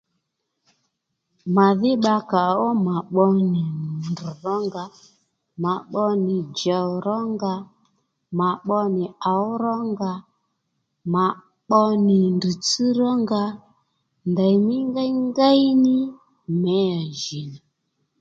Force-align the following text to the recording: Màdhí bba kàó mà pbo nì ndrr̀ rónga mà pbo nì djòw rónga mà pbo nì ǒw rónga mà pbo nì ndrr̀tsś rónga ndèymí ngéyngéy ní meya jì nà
Màdhí 1.55 1.91
bba 1.97 2.15
kàó 2.31 2.67
mà 2.85 2.95
pbo 3.07 3.23
nì 3.51 3.61
ndrr̀ 4.11 4.33
rónga 4.43 4.83
mà 5.63 5.71
pbo 5.87 6.03
nì 6.25 6.37
djòw 6.57 6.89
rónga 7.05 7.53
mà 8.39 8.49
pbo 8.65 8.77
nì 8.95 9.05
ǒw 9.35 9.47
rónga 9.63 10.13
mà 11.13 11.25
pbo 11.67 11.81
nì 12.07 12.17
ndrr̀tsś 12.35 12.79
rónga 12.99 13.43
ndèymí 14.31 14.77
ngéyngéy 14.93 15.61
ní 15.85 15.97
meya 16.61 17.01
jì 17.21 17.41
nà 17.51 17.59